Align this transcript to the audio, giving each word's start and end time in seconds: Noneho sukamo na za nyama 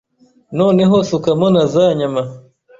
Noneho 0.59 0.95
sukamo 1.09 1.45
na 1.53 1.63
za 1.73 1.85
nyama 1.99 2.21